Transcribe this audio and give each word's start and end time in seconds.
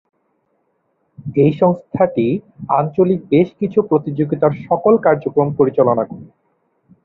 এই 1.37 1.51
সংস্থাটি 1.61 2.25
আঞ্চলিক 2.71 3.19
বেশ 3.31 3.47
কিছু 3.59 3.79
প্রতিযোগিতার 3.89 4.53
সকল 4.67 4.93
কার্যক্রম 5.05 5.47
পরিচালনা 5.59 6.03
করে। 6.05 6.25